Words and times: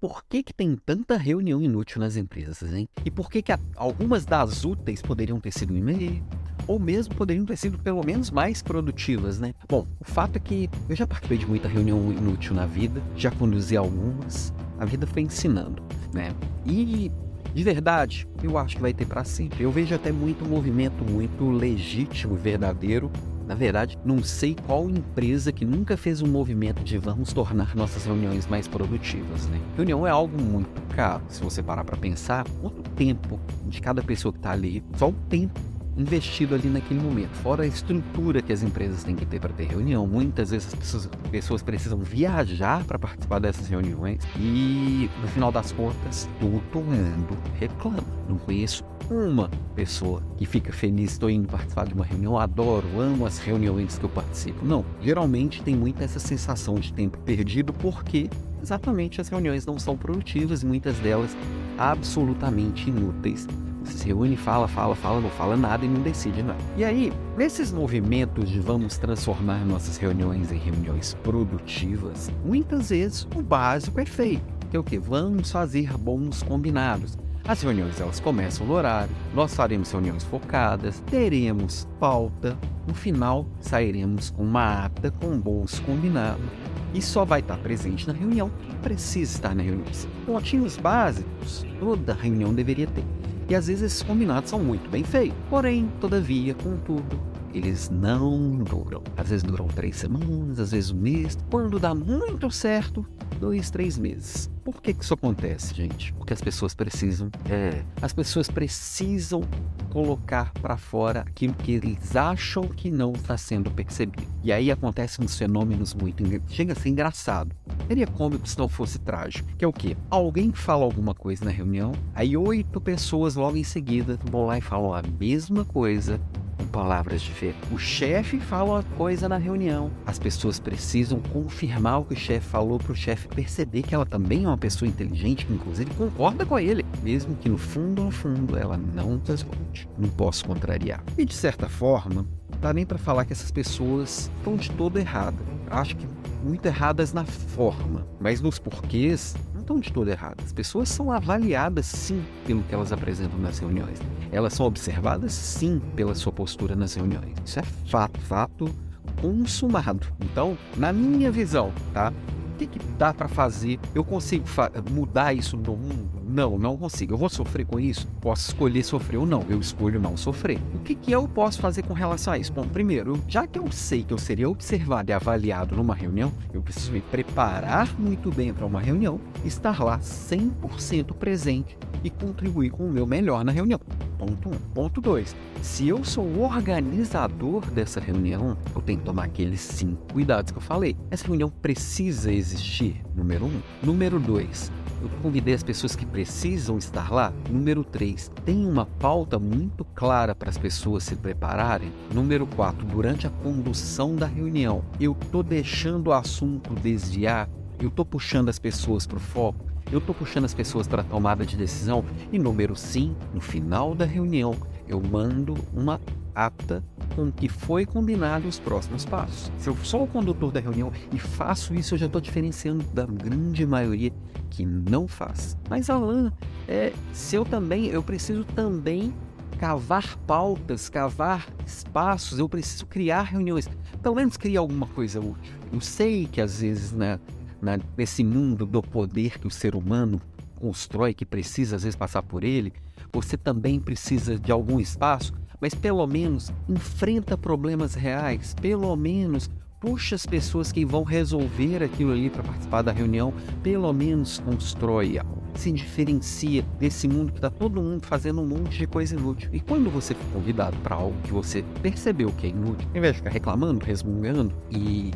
por 0.00 0.22
que, 0.28 0.42
que 0.42 0.52
tem 0.52 0.76
tanta 0.76 1.16
reunião 1.16 1.60
inútil 1.60 2.00
nas 2.00 2.16
empresas, 2.16 2.72
hein? 2.72 2.88
E 3.04 3.10
por 3.10 3.30
que, 3.30 3.42
que 3.42 3.52
algumas 3.76 4.24
das 4.24 4.64
úteis 4.64 5.02
poderiam 5.02 5.40
ter 5.40 5.52
sido 5.52 5.76
e-mail, 5.76 6.22
ou 6.66 6.78
mesmo 6.78 7.14
poderiam 7.14 7.44
ter 7.44 7.56
sido 7.56 7.78
pelo 7.78 8.04
menos 8.04 8.30
mais 8.30 8.62
produtivas, 8.62 9.40
né? 9.40 9.54
Bom, 9.68 9.86
o 10.00 10.04
fato 10.04 10.36
é 10.36 10.38
que 10.38 10.70
eu 10.88 10.94
já 10.94 11.06
participei 11.06 11.38
de 11.38 11.46
muita 11.46 11.66
reunião 11.66 12.12
inútil 12.12 12.54
na 12.54 12.66
vida, 12.66 13.02
já 13.16 13.30
conduzi 13.30 13.76
algumas, 13.76 14.52
a 14.78 14.84
vida 14.84 15.06
foi 15.06 15.22
ensinando, 15.22 15.82
né? 16.12 16.32
E 16.66 17.10
de 17.54 17.64
verdade, 17.64 18.28
eu 18.42 18.56
acho 18.58 18.76
que 18.76 18.82
vai 18.82 18.92
ter 18.92 19.06
para 19.06 19.24
sempre. 19.24 19.64
Eu 19.64 19.72
vejo 19.72 19.94
até 19.94 20.12
muito 20.12 20.44
movimento 20.44 21.02
muito 21.04 21.50
legítimo 21.50 22.36
verdadeiro. 22.36 23.10
Na 23.48 23.54
verdade, 23.54 23.98
não 24.04 24.22
sei 24.22 24.54
qual 24.66 24.90
empresa 24.90 25.50
que 25.50 25.64
nunca 25.64 25.96
fez 25.96 26.20
um 26.20 26.26
movimento 26.26 26.84
de 26.84 26.98
vamos 26.98 27.32
tornar 27.32 27.74
nossas 27.74 28.04
reuniões 28.04 28.46
mais 28.46 28.68
produtivas, 28.68 29.46
né? 29.46 29.58
Reunião 29.74 30.06
é 30.06 30.10
algo 30.10 30.38
muito 30.38 30.82
caro. 30.94 31.22
Se 31.30 31.42
você 31.42 31.62
parar 31.62 31.82
para 31.82 31.96
pensar, 31.96 32.44
quanto 32.60 32.82
tempo 32.90 33.40
de 33.66 33.80
cada 33.80 34.02
pessoa 34.02 34.32
que 34.32 34.38
está 34.38 34.50
ali, 34.50 34.84
só 34.98 35.08
o 35.08 35.14
tempo 35.30 35.58
investido 35.96 36.54
ali 36.54 36.68
naquele 36.68 37.00
momento. 37.00 37.30
Fora 37.36 37.62
a 37.62 37.66
estrutura 37.66 38.42
que 38.42 38.52
as 38.52 38.62
empresas 38.62 39.02
têm 39.02 39.16
que 39.16 39.24
ter 39.24 39.40
para 39.40 39.52
ter 39.54 39.64
reunião. 39.64 40.06
Muitas 40.06 40.50
vezes 40.50 40.68
as 40.68 41.08
pessoas, 41.30 41.62
precisam 41.62 41.98
viajar 42.00 42.84
para 42.84 42.98
participar 42.98 43.38
dessas 43.38 43.66
reuniões 43.66 44.22
e, 44.38 45.08
no 45.22 45.28
final 45.28 45.50
das 45.50 45.72
contas, 45.72 46.28
todo 46.38 46.84
mundo 46.84 47.36
reclama. 47.58 48.04
Não 48.28 48.36
conheço 48.36 48.84
uma 49.10 49.50
pessoa 49.74 50.22
que 50.36 50.44
fica 50.44 50.72
feliz, 50.72 51.12
estou 51.12 51.30
indo 51.30 51.48
participar 51.48 51.86
de 51.86 51.94
uma 51.94 52.04
reunião, 52.04 52.38
adoro, 52.38 52.86
amo 52.98 53.26
as 53.26 53.38
reuniões 53.38 53.98
que 53.98 54.04
eu 54.04 54.10
participo. 54.10 54.64
Não, 54.64 54.84
geralmente 55.00 55.62
tem 55.62 55.74
muita 55.74 56.04
essa 56.04 56.18
sensação 56.18 56.74
de 56.74 56.92
tempo 56.92 57.18
perdido 57.18 57.72
porque 57.72 58.28
exatamente 58.62 59.20
as 59.20 59.28
reuniões 59.28 59.64
não 59.64 59.78
são 59.78 59.96
produtivas, 59.96 60.62
muitas 60.62 60.96
delas 60.98 61.36
absolutamente 61.78 62.90
inúteis 62.90 63.46
se 63.84 64.06
reúne, 64.06 64.36
fala, 64.36 64.68
fala, 64.68 64.94
fala, 64.94 65.20
não 65.20 65.30
fala 65.30 65.56
nada 65.56 65.84
e 65.84 65.88
não 65.88 66.02
decide 66.02 66.42
nada. 66.42 66.58
E 66.76 66.84
aí, 66.84 67.12
nesses 67.36 67.72
movimentos 67.72 68.48
de 68.48 68.60
vamos 68.60 68.98
transformar 68.98 69.64
nossas 69.64 69.96
reuniões 69.96 70.52
em 70.52 70.58
reuniões 70.58 71.14
produtivas, 71.22 72.30
muitas 72.44 72.90
vezes 72.90 73.26
o 73.34 73.42
básico 73.42 74.00
é 74.00 74.04
feito, 74.04 74.42
que 74.70 74.76
é 74.76 74.80
o 74.80 74.84
que? 74.84 74.98
Vamos 74.98 75.50
fazer 75.50 75.96
bons 75.96 76.42
combinados. 76.42 77.16
As 77.48 77.62
reuniões 77.62 77.98
elas 77.98 78.20
começam 78.20 78.66
no 78.66 78.74
horário, 78.74 79.08
nós 79.34 79.54
faremos 79.54 79.90
reuniões 79.90 80.22
focadas, 80.22 81.02
teremos 81.06 81.88
pauta, 81.98 82.58
no 82.86 82.92
final 82.92 83.46
sairemos 83.58 84.28
com 84.28 84.42
uma 84.42 84.84
ata 84.84 85.10
com 85.10 85.40
bons 85.40 85.80
combinados 85.80 86.44
e 86.92 87.00
só 87.00 87.24
vai 87.24 87.40
estar 87.40 87.56
presente 87.56 88.06
na 88.06 88.12
reunião 88.12 88.50
quem 88.60 88.74
precisa 88.82 89.34
estar 89.34 89.54
na 89.54 89.62
reunião. 89.62 89.86
Pontinhos 90.26 90.76
básicos 90.76 91.64
toda 91.80 92.12
reunião 92.12 92.52
deveria 92.52 92.86
ter. 92.86 93.04
E 93.48 93.54
às 93.54 93.66
vezes 93.66 93.82
esses 93.82 94.02
combinados 94.02 94.50
são 94.50 94.58
muito 94.58 94.90
bem 94.90 95.02
feitos. 95.02 95.38
Porém, 95.48 95.90
todavia, 96.02 96.52
contudo, 96.52 97.18
eles 97.52 97.90
não 97.90 98.58
duram. 98.58 99.02
Às 99.16 99.28
vezes 99.28 99.42
duram 99.42 99.66
três 99.68 99.96
semanas, 99.96 100.58
às 100.58 100.72
vezes 100.72 100.90
um 100.90 100.98
mês. 100.98 101.36
Quando 101.50 101.78
dá 101.78 101.94
muito 101.94 102.50
certo, 102.50 103.06
dois, 103.38 103.70
três 103.70 103.96
meses. 103.96 104.50
Por 104.64 104.82
que, 104.82 104.92
que 104.92 105.02
isso 105.02 105.14
acontece, 105.14 105.74
gente? 105.74 106.12
Porque 106.12 106.34
as 106.34 106.42
pessoas 106.42 106.74
precisam, 106.74 107.30
é, 107.48 107.82
as 108.02 108.12
pessoas 108.12 108.48
precisam 108.48 109.42
colocar 109.88 110.52
para 110.60 110.76
fora 110.76 111.20
aquilo 111.20 111.54
que 111.54 111.72
eles 111.72 112.14
acham 112.14 112.64
que 112.64 112.90
não 112.90 113.12
está 113.12 113.36
sendo 113.38 113.70
percebido. 113.70 114.28
E 114.42 114.52
aí 114.52 114.70
acontecem 114.70 115.24
uns 115.24 115.36
fenômenos 115.38 115.94
muito 115.94 116.22
chega 116.48 116.72
a 116.72 116.76
ser 116.76 116.90
engraçado. 116.90 117.56
Seria 117.86 118.06
cômico 118.06 118.46
se 118.46 118.58
não 118.58 118.68
fosse 118.68 118.98
trágico. 118.98 119.48
Que 119.56 119.64
é 119.64 119.68
o 119.68 119.72
quê? 119.72 119.96
Alguém 120.10 120.52
fala 120.52 120.84
alguma 120.84 121.14
coisa 121.14 121.44
na 121.44 121.50
reunião, 121.50 121.92
aí 122.14 122.36
oito 122.36 122.80
pessoas 122.80 123.36
logo 123.36 123.56
em 123.56 123.64
seguida 123.64 124.18
vão 124.30 124.44
lá 124.44 124.58
e 124.58 124.60
falam 124.60 124.92
a 124.92 125.02
mesma 125.18 125.64
coisa 125.64 126.20
palavras 126.66 127.20
diferentes. 127.22 127.60
O 127.72 127.78
chefe 127.78 128.38
fala 128.40 128.74
uma 128.74 128.82
coisa 128.82 129.28
na 129.28 129.36
reunião. 129.36 129.90
As 130.06 130.18
pessoas 130.18 130.58
precisam 130.58 131.20
confirmar 131.20 132.00
o 132.00 132.04
que 132.04 132.14
o 132.14 132.16
chefe 132.16 132.46
falou 132.46 132.78
para 132.78 132.92
o 132.92 132.96
chefe 132.96 133.28
perceber 133.28 133.82
que 133.82 133.94
ela 133.94 134.06
também 134.06 134.44
é 134.44 134.48
uma 134.48 134.58
pessoa 134.58 134.88
inteligente, 134.88 135.46
que 135.46 135.52
inclusive 135.52 135.90
concorda 135.94 136.44
com 136.44 136.58
ele, 136.58 136.84
mesmo 137.02 137.34
que 137.36 137.48
no 137.48 137.58
fundo, 137.58 138.04
no 138.04 138.10
fundo, 138.10 138.56
ela 138.56 138.76
não 138.76 139.20
responde. 139.26 139.88
Não 139.98 140.08
posso 140.08 140.44
contrariar. 140.44 141.02
E 141.16 141.24
de 141.24 141.34
certa 141.34 141.68
forma, 141.68 142.26
dá 142.60 142.72
nem 142.72 142.86
para 142.86 142.98
falar 142.98 143.24
que 143.24 143.32
essas 143.32 143.50
pessoas 143.50 144.30
estão 144.38 144.56
de 144.56 144.70
todo 144.70 144.98
erradas. 144.98 145.46
Acho 145.70 145.96
que 145.96 146.06
muito 146.42 146.64
erradas 146.66 147.12
na 147.12 147.24
forma, 147.24 148.06
mas 148.20 148.40
nos 148.40 148.58
porquês 148.58 149.34
estão 149.68 149.78
de 149.78 149.92
todo 149.92 150.08
erradas. 150.08 150.46
As 150.46 150.52
pessoas 150.52 150.88
são 150.88 151.12
avaliadas 151.12 151.84
sim 151.84 152.24
pelo 152.46 152.62
que 152.62 152.74
elas 152.74 152.90
apresentam 152.90 153.38
nas 153.38 153.58
reuniões. 153.58 153.98
Elas 154.32 154.54
são 154.54 154.64
observadas 154.64 155.32
sim 155.32 155.80
pela 155.94 156.14
sua 156.14 156.32
postura 156.32 156.74
nas 156.74 156.94
reuniões. 156.94 157.34
Isso 157.44 157.60
é 157.60 157.62
fato, 157.62 158.18
fato 158.20 158.74
consumado. 159.20 160.06
Então, 160.20 160.56
na 160.76 160.92
minha 160.92 161.30
visão, 161.30 161.72
tá? 161.92 162.12
Que, 162.58 162.66
que 162.66 162.80
dá 162.98 163.14
para 163.14 163.28
fazer? 163.28 163.78
Eu 163.94 164.02
consigo 164.02 164.44
fa 164.44 164.68
mudar 164.90 165.32
isso 165.32 165.56
no 165.56 165.76
mundo? 165.76 166.20
Não, 166.26 166.58
não 166.58 166.76
consigo. 166.76 167.14
Eu 167.14 167.18
vou 167.18 167.28
sofrer 167.28 167.64
com 167.64 167.78
isso? 167.78 168.08
Posso 168.20 168.48
escolher 168.48 168.82
sofrer 168.82 169.18
ou 169.18 169.24
não. 169.24 169.44
Eu 169.48 169.60
escolho 169.60 170.00
não 170.00 170.16
sofrer. 170.16 170.58
O 170.74 170.80
que, 170.80 170.96
que 170.96 171.12
eu 171.12 171.28
posso 171.28 171.60
fazer 171.60 171.82
com 171.84 171.94
relação 171.94 172.32
a 172.32 172.38
isso? 172.38 172.52
Bom, 172.52 172.66
primeiro, 172.66 173.22
já 173.28 173.46
que 173.46 173.60
eu 173.60 173.70
sei 173.70 174.02
que 174.02 174.12
eu 174.12 174.18
seria 174.18 174.50
observado 174.50 175.10
e 175.10 175.14
avaliado 175.14 175.76
numa 175.76 175.94
reunião, 175.94 176.32
eu 176.52 176.60
preciso 176.60 176.90
me 176.90 177.00
preparar 177.00 177.88
muito 177.96 178.30
bem 178.32 178.52
para 178.52 178.66
uma 178.66 178.80
reunião, 178.80 179.20
estar 179.44 179.80
lá 179.80 180.00
100% 180.00 181.14
presente 181.14 181.78
e 182.02 182.10
contribuir 182.10 182.70
com 182.70 182.88
o 182.88 182.90
meu 182.90 183.06
melhor 183.06 183.44
na 183.44 183.52
reunião. 183.52 183.80
Ponto 184.18 184.48
1. 184.48 184.52
Um. 184.52 184.58
Ponto 184.74 185.00
2. 185.00 185.36
Se 185.62 185.88
eu 185.88 186.04
sou 186.04 186.24
o 186.24 186.42
organizador 186.42 187.64
dessa 187.70 188.00
reunião, 188.00 188.56
eu 188.74 188.82
tenho 188.82 188.98
que 188.98 189.04
tomar 189.04 189.24
aqueles 189.24 189.60
cinco 189.60 190.12
cuidados 190.12 190.50
que 190.50 190.58
eu 190.58 190.62
falei. 190.62 190.96
Essa 191.10 191.26
reunião 191.26 191.48
precisa 191.48 192.32
existir, 192.32 193.00
número 193.14 193.46
1. 193.46 193.48
Um. 193.48 193.62
Número 193.82 194.18
2 194.18 194.72
eu 195.00 195.08
convidei 195.22 195.54
as 195.54 195.62
pessoas 195.62 195.94
que 195.94 196.04
precisam 196.04 196.76
estar 196.76 197.12
lá. 197.12 197.32
Número 197.48 197.84
3, 197.84 198.30
tem 198.44 198.66
uma 198.66 198.84
pauta 198.84 199.38
muito 199.38 199.84
clara 199.84 200.34
para 200.34 200.50
as 200.50 200.58
pessoas 200.58 201.04
se 201.04 201.16
prepararem. 201.16 201.92
Número 202.12 202.46
4, 202.46 202.84
durante 202.86 203.26
a 203.26 203.30
condução 203.30 204.16
da 204.16 204.26
reunião, 204.26 204.84
eu 205.00 205.12
estou 205.12 205.42
deixando 205.42 206.08
o 206.08 206.12
assunto 206.12 206.74
desviar, 206.74 207.48
eu 207.80 207.88
estou 207.88 208.04
puxando 208.04 208.48
as 208.48 208.58
pessoas 208.58 209.06
para 209.06 209.18
o 209.18 209.20
foco, 209.20 209.67
eu 209.90 209.98
estou 209.98 210.14
puxando 210.14 210.44
as 210.44 210.54
pessoas 210.54 210.86
para 210.86 211.02
tomada 211.02 211.44
de 211.44 211.56
decisão. 211.56 212.04
E 212.32 212.38
número 212.38 212.76
5, 212.76 213.14
no 213.34 213.40
final 213.40 213.94
da 213.94 214.04
reunião, 214.04 214.54
eu 214.86 215.00
mando 215.00 215.54
uma 215.72 216.00
ata 216.34 216.84
com 217.14 217.32
que 217.32 217.48
foi 217.48 217.84
combinado 217.84 218.46
os 218.46 218.58
próximos 218.58 219.04
passos. 219.04 219.50
Se 219.58 219.68
eu 219.68 219.76
sou 219.82 220.04
o 220.04 220.06
condutor 220.06 220.52
da 220.52 220.60
reunião 220.60 220.92
e 221.12 221.18
faço 221.18 221.74
isso, 221.74 221.94
eu 221.94 221.98
já 221.98 222.06
estou 222.06 222.20
diferenciando 222.20 222.84
da 222.92 223.04
grande 223.04 223.66
maioria 223.66 224.12
que 224.50 224.64
não 224.64 225.08
faz. 225.08 225.56
Mas 225.68 225.90
Alan, 225.90 226.32
é, 226.68 226.92
se 227.12 227.36
eu 227.36 227.44
também, 227.44 227.86
eu 227.86 228.02
preciso 228.02 228.44
também 228.44 229.12
cavar 229.58 230.16
pautas, 230.18 230.88
cavar 230.88 231.46
espaços, 231.66 232.38
eu 232.38 232.48
preciso 232.48 232.86
criar 232.86 233.22
reuniões. 233.22 233.68
Pelo 234.00 234.14
menos 234.14 234.36
criar 234.36 234.60
alguma 234.60 234.86
coisa 234.86 235.18
útil. 235.18 235.54
Eu 235.72 235.80
sei 235.80 236.26
que 236.30 236.40
às 236.40 236.60
vezes 236.60 236.92
né, 236.92 237.18
na, 237.60 237.78
nesse 237.96 238.24
mundo 238.24 238.64
do 238.64 238.82
poder 238.82 239.38
que 239.38 239.46
o 239.46 239.50
ser 239.50 239.74
humano 239.74 240.20
constrói, 240.56 241.14
que 241.14 241.24
precisa 241.24 241.76
às 241.76 241.82
vezes 241.82 241.96
passar 241.96 242.22
por 242.22 242.42
ele, 242.42 242.72
você 243.12 243.36
também 243.36 243.78
precisa 243.78 244.38
de 244.38 244.50
algum 244.50 244.80
espaço 244.80 245.32
mas 245.60 245.74
pelo 245.74 246.06
menos 246.06 246.52
enfrenta 246.68 247.36
problemas 247.36 247.94
reais, 247.94 248.54
pelo 248.60 248.94
menos 248.96 249.50
puxa 249.80 250.14
as 250.14 250.26
pessoas 250.26 250.72
que 250.72 250.84
vão 250.84 251.02
resolver 251.02 251.82
aquilo 251.82 252.12
ali 252.12 252.30
para 252.30 252.42
participar 252.42 252.82
da 252.82 252.92
reunião, 252.92 253.32
pelo 253.62 253.92
menos 253.92 254.38
constrói 254.38 255.18
algo. 255.18 255.47
Se 255.58 255.72
diferencia 255.72 256.62
desse 256.78 257.08
mundo 257.08 257.32
que 257.32 257.38
está 257.38 257.50
todo 257.50 257.82
mundo 257.82 258.06
fazendo 258.06 258.40
um 258.40 258.46
monte 258.46 258.78
de 258.78 258.86
coisa 258.86 259.16
inútil. 259.16 259.50
E 259.52 259.58
quando 259.58 259.90
você 259.90 260.14
for 260.14 260.34
convidado 260.34 260.76
para 260.84 260.94
algo 260.94 261.16
que 261.24 261.32
você 261.32 261.64
percebeu 261.82 262.30
que 262.30 262.46
é 262.46 262.50
inútil, 262.50 262.88
ao 262.92 262.96
invés 262.96 263.14
de 263.14 263.18
ficar 263.18 263.30
reclamando, 263.30 263.84
resmungando 263.84 264.54
e 264.70 265.10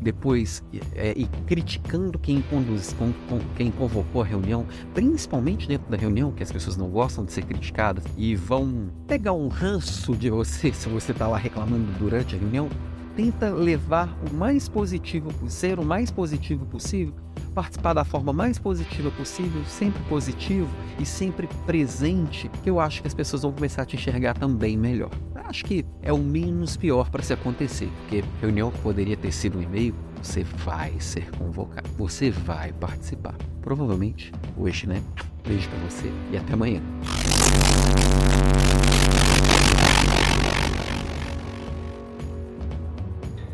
depois 0.00 0.62
é, 0.94 1.12
e 1.16 1.26
criticando 1.46 2.16
quem 2.16 2.40
conduz, 2.42 2.92
com, 2.92 3.12
com, 3.28 3.40
quem 3.56 3.72
convocou 3.72 4.22
a 4.22 4.24
reunião, 4.24 4.64
principalmente 4.94 5.66
dentro 5.66 5.90
da 5.90 5.96
reunião, 5.96 6.30
que 6.30 6.44
as 6.44 6.52
pessoas 6.52 6.76
não 6.76 6.88
gostam 6.88 7.24
de 7.24 7.32
ser 7.32 7.42
criticadas 7.42 8.04
e 8.16 8.36
vão 8.36 8.90
pegar 9.08 9.32
um 9.32 9.48
ranço 9.48 10.14
de 10.14 10.30
você 10.30 10.70
se 10.72 10.88
você 10.88 11.10
está 11.10 11.26
lá 11.26 11.36
reclamando 11.36 11.90
durante 11.98 12.36
a 12.36 12.38
reunião, 12.38 12.68
tenta 13.16 13.50
levar 13.50 14.16
o 14.30 14.32
mais 14.32 14.68
positivo, 14.68 15.28
ser 15.48 15.80
o 15.80 15.84
mais 15.84 16.08
positivo 16.08 16.64
possível, 16.66 17.12
participar 17.58 17.92
da 17.92 18.04
forma 18.04 18.32
mais 18.32 18.56
positiva 18.56 19.10
possível, 19.10 19.64
sempre 19.64 20.00
positivo 20.04 20.68
e 20.96 21.04
sempre 21.04 21.48
presente, 21.66 22.48
que 22.62 22.70
eu 22.70 22.78
acho 22.78 23.02
que 23.02 23.08
as 23.08 23.14
pessoas 23.14 23.42
vão 23.42 23.50
começar 23.50 23.82
a 23.82 23.84
te 23.84 23.96
enxergar 23.96 24.34
também 24.34 24.76
melhor. 24.76 25.10
acho 25.34 25.64
que 25.64 25.84
é 26.00 26.12
o 26.12 26.18
menos 26.18 26.76
pior 26.76 27.10
para 27.10 27.20
se 27.20 27.32
acontecer, 27.32 27.90
porque 28.02 28.22
reunião 28.40 28.70
poderia 28.80 29.16
ter 29.16 29.32
sido 29.32 29.58
um 29.58 29.62
e-mail, 29.62 29.92
você 30.22 30.44
vai 30.44 31.00
ser 31.00 31.28
convocado, 31.32 31.88
você 31.98 32.30
vai 32.30 32.72
participar. 32.74 33.34
Provavelmente 33.60 34.30
hoje, 34.56 34.86
né? 34.86 35.02
Beijo 35.44 35.68
para 35.68 35.78
você 35.80 36.12
e 36.30 36.36
até 36.36 36.52
amanhã. 36.52 36.80